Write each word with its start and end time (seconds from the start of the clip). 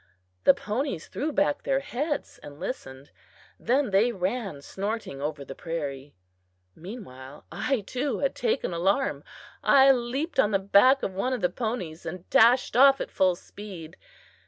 The 0.45 0.55
ponies 0.55 1.07
threw 1.07 1.31
back 1.31 1.61
their 1.61 1.81
heads 1.81 2.39
and 2.41 2.59
listened; 2.59 3.11
then 3.59 3.91
they 3.91 4.11
ran 4.11 4.63
snorting 4.63 5.21
over 5.21 5.45
the 5.45 5.53
prairie. 5.53 6.15
Meanwhile, 6.73 7.45
I 7.51 7.81
too 7.81 8.17
had 8.17 8.33
taken 8.33 8.73
alarm. 8.73 9.23
I 9.63 9.91
leaped 9.91 10.39
on 10.39 10.49
the 10.49 10.57
back 10.57 11.03
of 11.03 11.13
one 11.13 11.33
of 11.33 11.41
the 11.41 11.51
ponies, 11.51 12.03
and 12.07 12.27
dashed 12.31 12.75
off 12.75 12.99
at 12.99 13.11
full 13.11 13.35
speed. 13.35 13.95